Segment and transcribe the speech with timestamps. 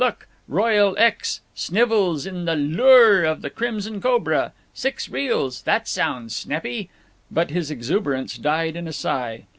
[0.03, 0.25] Look!
[0.47, 1.41] Royal X.
[1.55, 6.89] Snivvles in 'The Lure of the Crimson Cobra' six reels that sounds snappy."
[7.29, 9.45] But his exuberance died in a sigh.